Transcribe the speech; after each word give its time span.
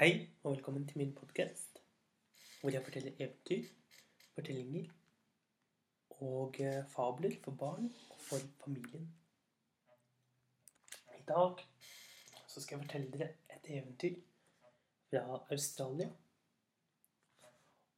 Hei, 0.00 0.30
og 0.42 0.52
velkommen 0.52 0.88
til 0.88 0.98
min 0.98 1.14
podkast, 1.14 1.82
hvor 2.60 2.70
jeg 2.70 2.84
forteller 2.84 3.12
eventyr, 3.18 3.64
fortellinger 4.34 4.90
og 6.10 6.60
eh, 6.60 6.88
fabler 6.88 7.36
for 7.44 7.50
barn 7.50 7.94
og 8.10 8.20
for 8.20 8.36
familien. 8.64 9.14
I 11.18 11.22
dag 11.28 11.66
så 12.48 12.60
skal 12.60 12.76
jeg 12.76 12.84
fortelle 12.84 13.10
dere 13.18 13.28
et 13.50 13.70
eventyr 13.76 14.14
fra 15.10 15.46
Australia 15.50 16.10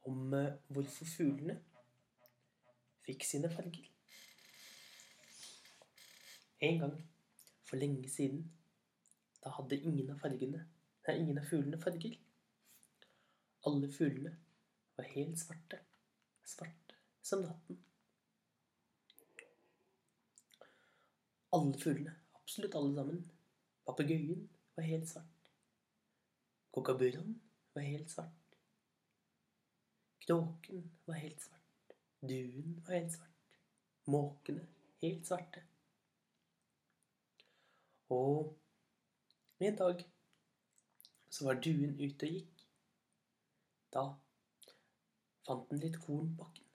om 0.05 0.35
eh, 0.35 0.53
hvorfor 0.69 1.05
fuglene 1.05 1.63
fikk 3.07 3.25
sine 3.25 3.51
farger. 3.51 3.87
En 6.61 6.79
gang 6.79 7.09
for 7.65 7.77
lenge 7.77 8.09
siden, 8.09 8.53
da 9.43 9.51
hadde 9.57 9.81
ingen 9.83 10.11
av 10.15 10.23
fargene 10.23 10.67
Nei, 11.07 11.17
ingen 11.19 11.39
av 11.39 11.47
fuglene 11.51 11.79
farger. 11.83 12.13
Alle 13.67 13.89
fuglene 13.91 14.37
var 14.95 15.09
helt 15.17 15.39
svarte. 15.39 15.81
Svarte 16.47 16.99
som 17.27 17.43
natten. 17.43 17.81
Alle 21.59 21.79
fuglene, 21.79 22.15
absolutt 22.39 22.79
alle 22.79 22.95
sammen. 22.95 23.25
Papegøyen 23.87 24.47
var 24.77 24.87
helt 24.87 25.11
svart. 25.11 25.51
Kokaburraen 26.73 27.35
var 27.75 27.83
helt 27.83 28.11
svart. 28.11 28.57
Kråken 30.23 30.87
var 31.05 31.19
helt 31.19 31.43
svart. 31.43 31.99
Duen 32.23 32.79
var 32.87 32.95
helt 32.95 33.13
svart. 33.19 33.59
Måkene 34.07 34.67
helt 35.03 35.27
svarte. 35.27 35.67
Og 38.09 38.62
en 39.69 39.79
dag 39.79 40.03
så 41.33 41.47
var 41.47 41.61
duen 41.65 41.95
ute 42.01 42.27
og 42.27 42.35
gikk. 42.37 42.67
Da 43.93 44.05
fant 45.47 45.71
den 45.71 45.81
litt 45.83 45.99
korn 46.03 46.33
på 46.33 46.45
bakken. 46.45 46.67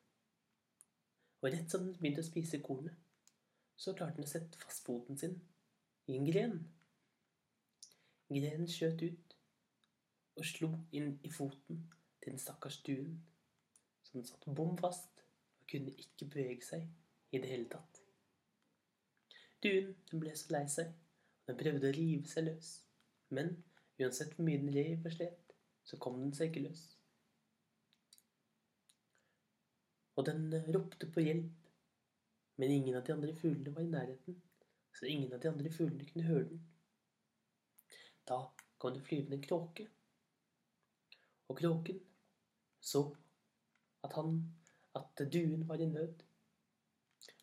Og 1.42 1.52
rett 1.54 1.72
som 1.72 1.86
den 1.86 1.98
begynte 2.00 2.24
å 2.24 2.28
spise 2.28 2.60
kornet, 2.66 2.96
så 3.78 3.94
klarte 3.94 4.18
den 4.18 4.26
å 4.26 4.32
sette 4.32 4.60
fast 4.62 4.86
foten 4.86 5.20
sin 5.22 5.38
i 6.10 6.18
en 6.18 6.26
gren. 6.26 6.58
Grenen 8.28 8.68
skjøt 8.72 9.04
ut 9.06 9.36
og 10.38 10.46
slo 10.46 10.72
inn 10.98 11.14
i 11.26 11.32
foten 11.34 11.84
til 12.22 12.34
den 12.34 12.42
stakkars 12.42 12.82
duen, 12.86 13.20
så 14.04 14.18
den 14.18 14.26
satt 14.28 14.50
bom 14.58 14.76
fast 14.82 15.24
og 15.62 15.70
kunne 15.72 15.94
ikke 15.94 16.28
bevege 16.34 16.66
seg 16.66 16.88
i 17.32 17.42
det 17.42 17.52
hele 17.54 17.70
tatt. 17.72 18.02
Duen 19.64 19.94
den 20.12 20.22
ble 20.22 20.34
så 20.38 20.54
lei 20.54 20.66
seg, 20.72 20.92
den 21.48 21.58
prøvde 21.60 21.90
å 21.90 21.96
rive 21.96 22.28
seg 22.30 22.50
løs, 22.50 22.74
men 23.34 23.56
Uansett 23.98 24.36
hvor 24.38 24.46
mye 24.46 24.62
den 24.62 24.74
rev 24.74 25.06
og 25.10 25.14
slet, 25.14 25.54
så 25.88 25.98
kom 25.98 26.20
den 26.22 26.34
seg 26.38 26.52
ikke 26.52 26.68
løs. 26.68 26.84
Og 30.18 30.26
den 30.28 30.52
ropte 30.76 31.10
på 31.14 31.24
hjelp, 31.26 31.72
men 32.62 32.74
ingen 32.74 32.98
av 32.98 33.06
de 33.08 33.16
andre 33.16 33.34
fuglene 33.38 33.74
var 33.74 33.86
i 33.86 33.90
nærheten, 33.90 34.38
så 34.94 35.10
ingen 35.10 35.34
av 35.34 35.42
de 35.42 35.50
andre 35.50 35.72
fuglene 35.74 36.06
kunne 36.10 36.28
høre 36.30 36.46
den. 36.52 36.62
Da 38.30 38.40
kom 38.78 38.94
det 38.94 39.06
flyvende 39.08 39.40
en 39.40 39.48
kråke, 39.48 39.88
og 41.48 41.58
kråken 41.58 42.00
så 42.84 43.02
at 44.06 44.14
han 44.14 44.42
at 44.98 45.22
duen 45.34 45.68
var 45.70 45.82
i 45.82 45.90
nød. 45.90 46.24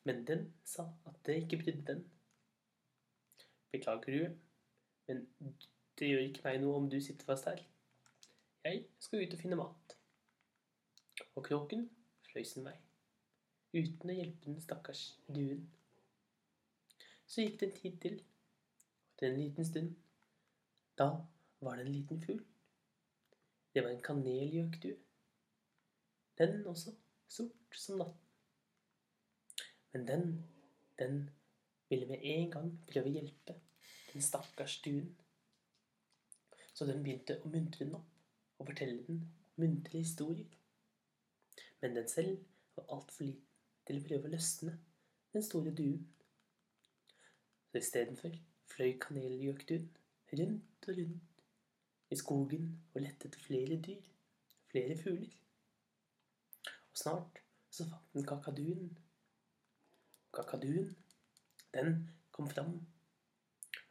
Men 0.04 0.26
den 0.26 0.52
sa 0.64 0.86
at 1.06 1.18
det 1.26 1.40
ikke 1.42 1.62
brydde 1.62 1.86
den. 1.92 2.04
Beklager, 3.74 4.14
du, 4.14 4.36
men 5.08 5.24
det 5.98 6.08
gjør 6.08 6.26
ikke 6.28 6.44
meg 6.46 6.60
noe 6.62 6.78
om 6.78 6.90
du 6.90 7.00
sitter 7.02 7.26
fast 7.26 7.48
her. 7.50 7.58
Jeg 8.64 8.84
skal 9.02 9.24
ut 9.24 9.34
og 9.34 9.40
finne 9.42 9.58
mat. 9.58 9.96
Og 11.34 11.42
kråken 11.48 11.88
fløy 12.28 12.46
sin 12.46 12.66
vei, 12.66 12.76
uten 13.74 14.12
å 14.12 14.16
hjelpe 14.16 14.46
den 14.46 14.62
stakkars 14.62 15.02
duen. 15.26 15.66
Så 17.26 17.42
gikk 17.42 17.60
det 17.60 17.68
en 17.68 17.76
tid 17.80 18.00
til, 18.06 18.16
og 18.22 19.14
etter 19.14 19.30
en 19.32 19.38
liten 19.40 19.66
stund, 19.66 19.92
da 20.98 21.10
var 21.60 21.78
det 21.78 21.86
en 21.86 21.94
liten 21.94 22.22
fugl. 22.22 22.42
Det 23.74 23.82
var 23.82 23.90
en 23.90 24.02
kanelgjøkdue. 24.02 24.96
Den 26.38 26.66
også 26.66 26.94
sort 27.28 27.78
som 27.78 27.98
natten. 27.98 28.20
Men 29.92 30.06
den, 30.08 30.44
den 30.98 31.30
ville 31.90 32.08
med 32.08 32.24
en 32.34 32.50
gang 32.50 32.72
prøve 32.88 33.10
å 33.10 33.16
hjelpe 33.18 33.58
den 34.12 34.24
stakkars 34.24 34.80
duen 34.84 35.12
så 36.74 36.86
den 36.88 37.04
begynte 37.04 37.36
å 37.38 37.50
muntre 37.50 37.86
den 37.86 37.94
opp 37.94 38.58
og 38.58 38.68
fortelle 38.68 39.04
den 39.06 39.20
muntre 39.60 40.00
historier. 40.00 40.48
Men 41.80 41.94
den 41.94 42.08
selv 42.10 42.40
var 42.74 42.88
altfor 42.96 43.28
liten 43.28 43.52
til 43.86 44.00
å 44.00 44.06
prøve 44.08 44.28
å 44.28 44.32
løsne 44.32 44.74
den 45.34 45.46
store 45.46 45.74
duen. 45.78 46.02
Så 47.70 47.78
istedenfor 47.78 48.34
fløy 48.72 48.96
kanelgjøkduen 49.04 49.86
rundt 50.40 50.88
og 50.88 50.98
rundt 50.98 51.44
i 52.10 52.18
skogen 52.18 52.66
og 52.92 53.02
lette 53.04 53.28
etter 53.28 53.46
flere 53.46 53.78
dyr, 53.86 54.02
flere 54.72 54.98
fugler. 54.98 55.34
Og 56.90 56.98
snart 57.04 57.38
så 57.70 57.86
fant 57.90 58.18
den 58.18 58.26
kakaduen. 58.26 58.90
Kakaduen, 60.34 60.90
den 61.74 62.10
kom 62.32 62.48
fram, 62.50 62.74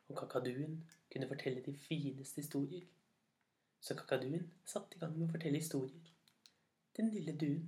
og 0.10 0.18
kakaduen 0.18 0.84
kunne 1.12 1.28
fortelle 1.28 1.64
de 1.66 1.76
fineste 1.78 2.42
historier. 2.42 2.86
Så 3.82 3.96
kakaduen 3.96 4.52
satte 4.66 4.96
i 4.96 5.00
gang 5.00 5.18
med 5.18 5.28
å 5.28 5.34
fortelle 5.34 5.60
historier. 5.60 6.12
Den 6.98 7.10
lille 7.12 7.36
duen. 7.40 7.68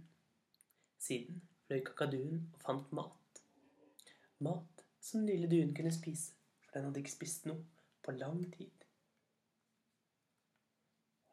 Siden 1.02 1.42
fløy 1.66 1.82
kakaduen 1.86 2.46
og 2.54 2.62
fant 2.64 2.92
mat. 2.96 3.42
Mat 4.40 4.86
som 5.02 5.22
den 5.22 5.30
lille 5.30 5.50
duen 5.52 5.76
kunne 5.76 5.94
spise, 5.94 6.34
for 6.64 6.78
den 6.78 6.88
hadde 6.88 7.02
ikke 7.04 7.14
spist 7.14 7.46
noe 7.50 7.62
på 8.06 8.16
lang 8.16 8.42
tid. 8.54 8.86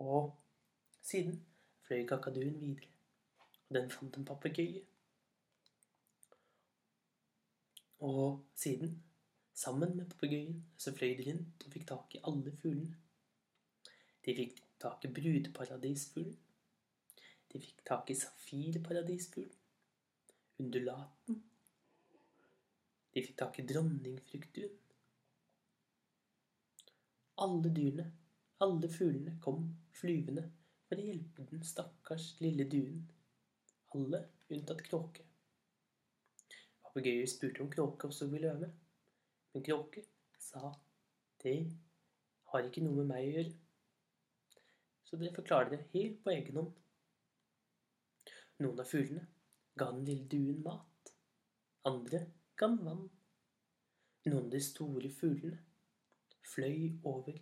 Og 0.02 0.32
siden 1.02 1.38
fløy 1.86 2.02
kakaduen 2.08 2.58
videre, 2.60 2.90
og 3.68 3.78
den 3.78 3.90
fant 3.90 4.18
en 4.18 4.28
papegøye. 4.28 4.82
Og 8.02 8.44
siden 8.58 9.02
Sammen 9.54 9.96
med 9.96 10.08
papegøyen 10.10 10.62
så 10.80 10.90
fløy 10.96 11.12
de 11.18 11.24
rundt 11.28 11.64
og 11.66 11.72
fikk 11.74 11.84
tak 11.88 12.14
i 12.16 12.20
alle 12.28 12.52
fuglene. 12.62 12.96
De 14.24 14.34
fikk 14.34 14.62
tak 14.80 15.04
i 15.04 15.10
brudeparadisfuglen. 15.18 16.38
De 17.52 17.60
fikk 17.60 17.82
tak 17.86 18.10
i 18.10 18.16
safirparadisfuglen. 18.16 19.58
Undulaten. 20.58 21.42
De 23.12 23.24
fikk 23.26 23.36
tak 23.44 23.60
i 23.60 23.66
dronningfruktduen. 23.68 24.78
Alle 27.46 27.74
dyrene, 27.76 28.06
alle 28.66 28.88
fuglene, 28.88 29.36
kom 29.44 29.66
flyvende 30.00 30.46
for 30.88 30.96
å 30.96 31.10
hjelpe 31.10 31.44
den 31.50 31.66
stakkars 31.66 32.32
lille 32.40 32.66
duen. 32.72 33.04
Alle 33.94 34.24
unntatt 34.48 34.82
kråke. 34.88 35.31
Papegøyen 36.92 37.28
spurte 37.28 37.62
om 37.64 37.70
kråke 37.72 38.06
også 38.06 38.26
ville 38.28 38.50
med. 38.60 38.72
Men 39.54 39.62
Kråke 39.64 40.02
sa 40.38 40.74
det 41.42 41.54
har 42.52 42.66
ikke 42.66 42.82
noe 42.84 42.98
med 42.98 43.06
meg 43.08 43.28
å 43.28 43.30
gjøre. 43.30 43.52
Så 45.08 45.16
dere 45.20 45.32
forklarer 45.32 45.70
det 45.70 45.78
helt 45.94 46.18
på 46.20 46.32
egen 46.34 46.58
hånd. 46.60 46.74
Noen 48.60 48.82
av 48.84 48.90
fuglene 48.90 49.24
ga 49.80 49.86
den 49.94 50.04
lille 50.04 50.28
duen 50.34 50.60
mat. 50.66 51.12
Andre 51.88 52.20
ga 52.60 52.68
den 52.74 52.84
vann. 52.84 53.06
Noen 54.26 54.42
av 54.42 54.50
de 54.52 54.60
store 54.66 55.08
fuglene 55.16 55.62
fløy 56.52 56.98
over 57.08 57.38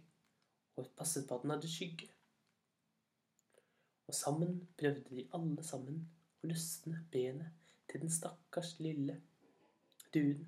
og 0.79 0.93
passet 0.95 1.27
på 1.27 1.41
at 1.41 1.43
den 1.43 1.55
hadde 1.57 1.73
skygge. 1.73 2.07
Og 4.07 4.15
sammen 4.15 4.61
prøvde 4.79 5.19
de 5.19 5.27
alle 5.35 5.67
sammen 5.67 6.05
å 6.39 6.53
løsne 6.53 7.03
benet 7.11 7.75
til 7.91 8.07
den 8.07 8.15
stakkars 8.15 8.77
lille 8.79 9.19
duen. 10.15 10.47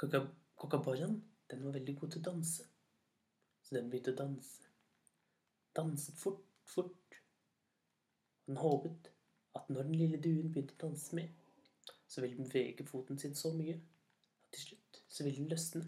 Kookaburraen, 0.00 1.20
den 1.50 1.64
var 1.64 1.76
veldig 1.76 1.96
god 2.00 2.12
til 2.14 2.22
å 2.22 2.28
danse. 2.30 2.66
Så 3.62 3.76
den 3.76 3.90
begynte 3.92 4.14
å 4.14 4.20
danse. 4.22 4.70
Danset 5.76 6.18
fort, 6.18 6.44
fort. 6.66 7.20
Den 8.46 8.58
håpet 8.58 9.12
at 9.58 9.68
når 9.70 9.88
den 9.88 9.98
lille 10.00 10.20
duen 10.22 10.50
begynte 10.50 10.76
å 10.78 10.82
danse 10.88 11.14
med, 11.16 11.28
så 12.10 12.24
ville 12.24 12.36
den 12.36 12.48
bevege 12.48 12.86
foten 12.86 13.18
sin 13.18 13.36
så 13.38 13.52
mye 13.54 13.76
at 13.76 13.88
til 14.50 14.64
slutt 14.64 15.02
så 15.08 15.24
ville 15.24 15.38
den 15.38 15.50
løsne. 15.50 15.84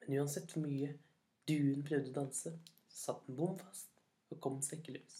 Men 0.00 0.20
uansett 0.20 0.52
hvor 0.52 0.62
mye 0.62 0.92
duen 1.48 1.82
prøvde 1.86 2.12
å 2.12 2.18
danse, 2.20 2.52
så 2.88 3.00
satt 3.02 3.26
den 3.26 3.38
bom 3.38 3.56
fast 3.58 4.02
og 4.30 4.40
kom 4.44 4.60
seg 4.62 4.82
ikke 4.82 4.98
løs. 4.98 5.18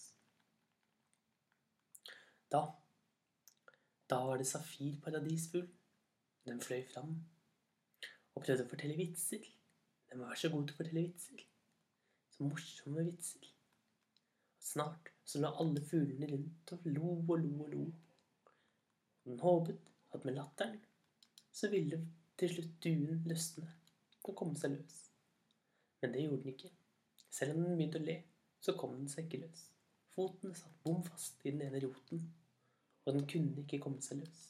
Da 2.49 2.63
Da 4.09 4.23
var 4.25 4.37
det 4.41 4.47
safirparadisfugl 4.49 5.67
den 6.49 6.61
fløy 6.61 6.81
fram 6.89 7.11
og 8.33 8.41
prøvde 8.41 8.65
å 8.65 8.69
fortelle 8.71 8.97
vitser. 8.97 9.43
Den 10.09 10.23
var 10.23 10.37
så 10.39 10.49
god 10.49 10.65
til 10.65 10.75
å 10.75 10.79
fortelle 10.79 11.03
vitser. 11.05 11.43
Så 12.33 12.47
morsomme 12.47 13.03
vitser. 13.05 13.45
Snart 14.69 15.11
så 15.29 15.41
la 15.43 15.51
alle 15.61 15.83
fuglene 15.85 16.29
rundt 16.31 16.73
og 16.73 16.87
lo 16.89 17.11
og 17.19 17.35
lo 17.43 17.51
og 17.65 17.73
lo. 17.75 17.83
Den 19.27 19.43
håpet 19.43 19.93
at 20.17 20.25
med 20.25 20.39
latteren 20.39 20.81
så 21.53 21.69
ville 21.69 22.01
til 22.39 22.53
slutt 22.55 22.75
duen 22.83 23.23
løsne 23.29 23.67
og 24.23 24.35
komme 24.41 24.57
seg 24.57 24.73
løs. 24.73 24.99
Men 26.01 26.15
det 26.15 26.25
gjorde 26.25 26.43
den 26.43 26.53
ikke. 26.55 26.73
Selv 27.29 27.53
om 27.53 27.63
den 27.63 27.77
begynte 27.77 28.01
å 28.01 28.07
le, 28.09 28.17
så 28.61 28.73
kom 28.79 28.95
den 28.97 29.09
seg 29.11 29.27
ikke 29.27 29.43
løs. 29.45 29.65
Foten 30.15 30.55
satt 30.57 30.81
bom 30.83 31.03
fast 31.05 31.43
i 31.45 31.53
den 31.53 31.61
ene 31.67 31.81
roten, 31.83 32.23
og 33.09 33.15
den 33.17 33.27
kunne 33.29 33.63
ikke 33.63 33.81
komme 33.81 34.01
seg 34.05 34.21
løs. 34.21 34.41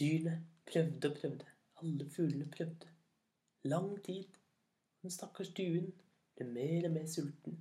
Dyrene 0.00 0.36
prøvde 0.70 1.10
og 1.10 1.16
prøvde. 1.18 1.46
Alle 1.82 2.10
fuglene 2.10 2.50
prøvde. 2.50 2.88
Lang 3.68 4.04
tid. 4.04 4.38
Den 5.02 5.12
stakkars 5.12 5.50
duen 5.56 5.90
ble 6.36 6.46
mer 6.48 6.86
og 6.88 6.94
mer 6.94 7.08
sulten, 7.08 7.58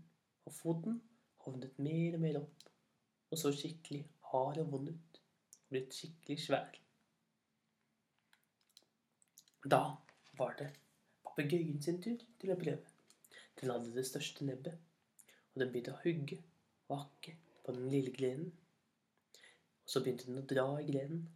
og 0.48 0.56
foten 0.56 1.02
hovnet 1.44 1.80
mer 1.84 2.16
og 2.16 2.24
mer 2.24 2.40
opp, 2.40 2.70
og 3.32 3.42
så 3.42 3.52
skikkelig 3.56 4.06
hard 4.32 4.60
og 4.64 4.72
vond 4.72 4.92
ut, 4.92 5.20
og 5.66 5.76
blitt 5.76 5.96
skikkelig 5.96 6.40
svær. 6.46 6.80
Da 9.76 9.82
var 10.40 10.56
det 10.60 10.70
papegøyen 11.28 11.84
sin 11.84 12.00
tur 12.04 12.24
til 12.40 12.56
å 12.56 12.60
prøve. 12.60 12.96
Den 13.60 13.72
hadde 13.74 13.96
det 13.96 14.08
største 14.08 14.48
nebbet, 14.48 14.80
og 15.54 15.64
den 15.64 15.72
begynte 15.72 15.96
å 15.96 16.02
hugge 16.06 16.40
og 16.88 17.02
hakke 17.04 17.36
på 17.70 17.76
den 17.76 17.90
lille 17.90 18.12
grenen. 18.12 18.54
Og 19.84 19.94
så 19.94 20.02
begynte 20.02 20.26
den 20.26 20.42
å 20.42 20.48
dra 20.50 20.66
i 20.82 20.88
grenen, 20.90 21.28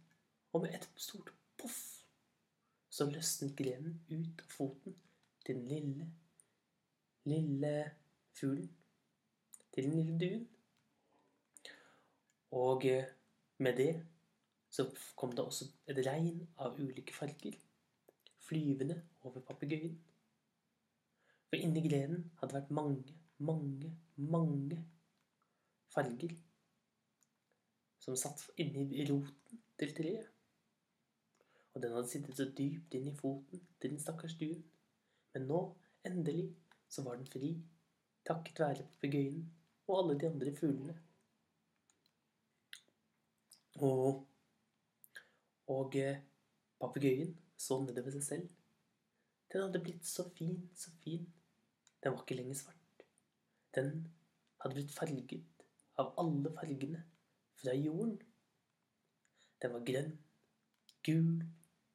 og 0.52 0.64
med 0.64 0.74
et 0.74 0.88
stort 0.98 1.30
poff 1.58 1.82
så 2.94 3.06
løsnet 3.10 3.54
grenen 3.58 4.00
ut 4.10 4.42
av 4.42 4.50
foten 4.54 4.96
til 5.46 5.58
den 5.58 5.68
lille, 5.70 6.08
lille 7.30 7.74
fuglen. 8.34 8.70
Til 9.74 9.88
den 9.88 9.96
lille 9.98 10.18
duen. 10.18 10.44
Og 12.54 12.86
eh, 12.86 13.10
med 13.58 13.78
det 13.78 13.92
så 14.70 14.86
kom 15.18 15.34
det 15.34 15.42
også 15.42 15.66
et 15.90 15.98
regn 16.06 16.42
av 16.62 16.78
ulike 16.78 17.14
farger 17.14 17.58
flyvende 18.44 19.00
over 19.22 19.42
papegøyen. 19.42 19.94
For 21.50 21.58
inni 21.58 21.82
grenen 21.86 22.28
hadde 22.38 22.50
det 22.52 22.60
vært 22.60 22.74
mange, 22.74 23.18
mange, 23.38 23.94
mange 24.18 24.82
farger 25.94 26.34
som 28.04 28.16
satt 28.20 28.42
inni 28.60 29.06
roten 29.08 29.60
til 29.80 29.94
treet. 29.96 30.30
Og 31.74 31.82
den 31.82 31.94
hadde 31.96 32.10
sittet 32.10 32.38
så 32.38 32.46
dypt 32.58 32.94
inn 32.94 33.08
i 33.10 33.16
foten 33.16 33.62
til 33.80 33.94
den 33.94 34.02
stakkars 34.02 34.36
duen. 34.38 34.60
Men 35.34 35.48
nå, 35.50 35.60
endelig, 36.06 36.52
så 36.88 37.02
var 37.02 37.18
den 37.18 37.26
fri, 37.26 37.54
takket 38.28 38.60
være 38.62 38.84
papegøyen 38.92 39.48
og 39.88 39.96
alle 39.98 40.18
de 40.20 40.28
andre 40.28 40.52
fuglene. 40.54 40.94
Og, 43.82 44.20
og 45.74 45.96
eh, 45.98 46.20
papegøyen 46.78 47.34
så 47.58 47.80
nedover 47.82 48.14
seg 48.14 48.26
selv. 48.28 48.52
Den 49.50 49.66
hadde 49.66 49.82
blitt 49.82 50.06
så 50.06 50.28
fin, 50.36 50.60
så 50.78 50.92
fin. 51.02 51.26
Den 52.02 52.14
var 52.14 52.22
ikke 52.22 52.38
lenger 52.38 52.60
svart. 52.60 53.04
Den 53.74 54.06
hadde 54.62 54.78
blitt 54.78 54.94
farget 54.94 55.42
av 56.00 56.14
alle 56.20 56.52
fargene 56.54 57.02
fra 57.60 57.74
jorden. 57.74 58.18
Den 59.62 59.72
var 59.72 59.84
grønn, 59.88 60.12
gul, 61.06 61.44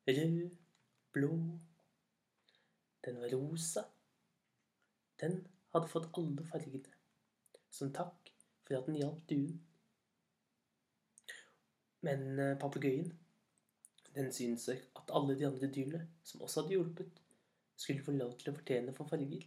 rød, 0.08 0.50
blå. 1.14 1.32
Den 3.06 3.22
var 3.22 3.34
rosa. 3.36 3.86
Den 5.22 5.42
hadde 5.74 5.92
fått 5.92 6.10
alle 6.18 6.46
fargene, 6.52 6.94
som 7.70 7.94
takk 7.94 8.32
for 8.66 8.80
at 8.80 8.88
den 8.88 9.00
hjalp 9.02 9.26
duen. 9.30 9.58
Men 12.02 12.40
eh, 12.40 12.58
papegøyen, 12.60 13.12
den 14.16 14.32
syntes 14.34 14.70
at 14.72 15.12
alle 15.14 15.36
de 15.38 15.48
andre 15.48 15.68
dyrene, 15.68 16.08
som 16.24 16.42
også 16.42 16.62
hadde 16.62 16.78
hjulpet, 16.78 17.20
skulle 17.76 18.04
få 18.04 18.12
lov 18.16 18.36
til 18.40 18.52
å 18.52 18.56
fortjene 18.56 18.94
for 18.96 19.08
farger. 19.12 19.44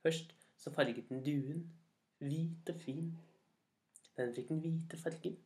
Først 0.00 0.32
så 0.60 0.72
farget 0.72 1.08
den 1.08 1.22
duen 1.24 1.62
hvit 2.20 2.72
og 2.72 2.80
fin. 2.80 3.12
Den 4.16 4.34
fikk 4.34 4.48
den 4.48 4.60
hvite 4.64 4.98
fargen. 5.04 5.38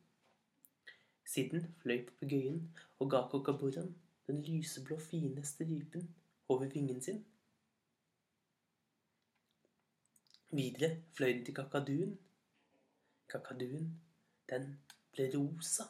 Siden 1.25 1.69
fløy 1.81 2.01
papegøyen 2.07 2.59
og 2.99 3.09
ga 3.11 3.27
Kokaboran 3.31 3.95
den 4.27 4.41
lyseblå, 4.43 4.97
fine 4.99 5.45
stripen 5.45 6.15
over 6.49 6.65
vingen 6.65 7.01
sin. 7.01 7.25
Videre 10.51 11.01
fløy 11.13 11.33
den 11.33 11.45
til 11.45 11.55
kakaduen. 11.55 12.19
Kakaduen, 13.29 14.01
den 14.49 14.79
ble 15.11 15.29
rosa, 15.33 15.83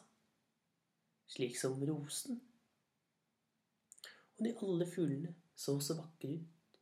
slik 1.26 1.56
som 1.58 1.82
rosen. 1.82 2.40
Og 4.38 4.44
de 4.44 4.54
alle 4.62 4.86
fuglene 4.94 5.34
så 5.56 5.78
så 5.80 5.96
vakre 6.00 6.34
ut. 6.34 6.80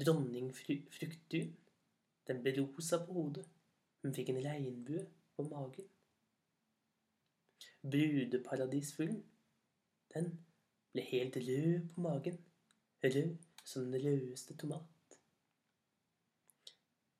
Dronningfruktduen, 0.00 1.56
den 2.30 2.44
ble 2.44 2.56
rosa 2.62 3.02
på 3.04 3.20
hodet. 3.20 3.46
Hun 4.00 4.14
fikk 4.16 4.30
en 4.32 4.44
regnbue 4.46 5.08
på 5.36 5.50
magen 5.50 5.90
brudeparadisfuglen, 7.82 9.24
den 10.14 10.26
ble 10.92 11.02
helt 11.02 11.36
rød 11.36 11.88
på 11.94 12.00
magen. 12.00 12.38
Rød 13.04 13.36
som 13.64 13.92
den 13.92 14.04
rødeste 14.04 14.56
tomat. 14.56 15.18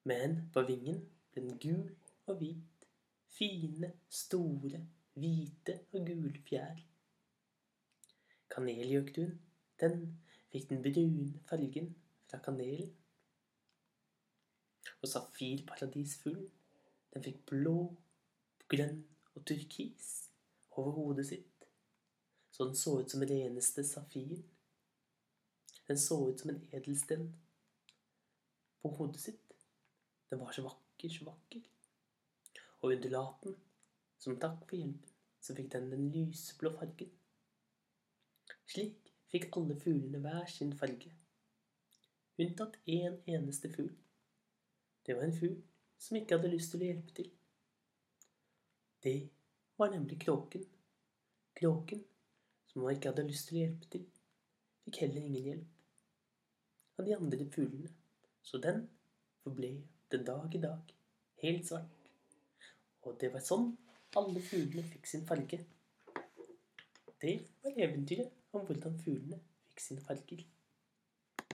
Men 0.04 0.50
på 0.52 0.62
vingen 0.68 1.00
ble 1.32 1.42
den 1.46 1.58
gul 1.58 1.96
og 2.26 2.36
hvit. 2.36 2.86
Fine, 3.28 3.92
store, 4.08 4.80
hvite 5.14 5.78
og 5.92 6.06
gule 6.06 6.42
fjær. 6.48 6.82
Kanelgjøkduen, 8.50 9.36
den 9.80 10.00
fikk 10.52 10.68
den 10.68 10.82
brune 10.82 11.40
fargen 11.48 11.94
fra 12.28 12.40
kanelen. 12.44 12.90
Og 15.00 15.08
safirparadisfuglen, 15.08 16.50
den 17.14 17.24
fikk 17.24 17.44
blå, 17.50 17.76
grønn 18.70 19.00
og 19.34 19.44
turkis 19.48 20.10
over 20.78 20.92
hodet 20.98 21.26
sitt, 21.26 21.66
så 22.50 22.66
den 22.68 22.76
så 22.76 22.98
ut 23.00 23.10
som 23.10 23.22
reneste 23.24 23.84
safir. 23.84 24.42
Den 25.88 25.98
så 25.98 26.18
ut 26.28 26.40
som 26.40 26.50
en 26.52 26.60
edelsten 26.72 27.30
på 28.82 28.88
hodet 28.98 29.20
sitt. 29.20 29.54
Den 30.30 30.40
var 30.40 30.52
så 30.52 30.62
vakker, 30.62 31.08
så 31.08 31.24
vakker. 31.24 31.64
Og 32.82 32.92
undulaten, 32.92 33.56
som 34.18 34.38
takk 34.38 34.62
for 34.68 34.76
hjelpen, 34.76 35.16
så 35.40 35.56
fikk 35.56 35.72
den 35.72 35.88
den 35.90 36.10
lyseblå 36.12 36.74
fargen. 36.76 37.10
Slik 38.70 39.10
fikk 39.32 39.56
alle 39.56 39.76
fuglene 39.80 40.20
hver 40.22 40.46
sin 40.50 40.72
farge, 40.78 41.10
unntatt 42.40 42.76
én 42.86 43.06
en 43.08 43.18
eneste 43.38 43.70
fugl. 43.72 43.94
Det 45.10 45.16
var 45.16 45.24
en 45.26 45.32
fugl 45.34 45.56
som 45.98 46.16
ikke 46.16 46.36
hadde 46.36 46.48
lyst 46.52 46.70
til 46.70 46.84
å 46.84 46.86
hjelpe 46.86 47.14
til. 47.16 47.30
Det 49.02 49.14
var 49.80 49.90
nemlig 49.90 50.20
kråken. 50.22 50.62
Kråken, 51.58 52.04
som 52.70 52.84
han 52.84 52.94
ikke 52.94 53.10
hadde 53.10 53.24
lyst 53.26 53.48
til 53.48 53.56
å 53.56 53.64
hjelpe 53.64 53.88
til, 53.90 54.04
fikk 54.84 55.00
heller 55.02 55.24
ingen 55.26 55.48
hjelp 55.48 57.00
av 57.02 57.08
de 57.08 57.16
andre 57.16 57.48
fuglene, 57.56 57.90
så 58.46 58.62
den 58.62 58.84
forble 59.42 59.72
den 60.14 60.24
dag 60.30 60.54
i 60.54 60.62
dag 60.62 60.94
helt 61.42 61.66
svart. 61.66 62.08
Og 63.02 63.18
det 63.18 63.32
var 63.34 63.42
sånn 63.50 63.72
alle 64.14 64.46
fuglene 64.46 64.86
fikk 64.94 65.10
sin 65.10 65.26
farge. 65.26 65.64
Det 67.18 67.34
var 67.64 67.82
eventyret 67.88 68.54
om 68.54 68.62
hvordan 68.62 69.02
fuglene 69.02 69.42
fikk 69.72 69.88
sine 69.88 70.06
farger. 70.06 70.46